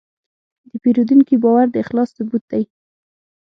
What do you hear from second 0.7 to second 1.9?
پیرودونکي باور د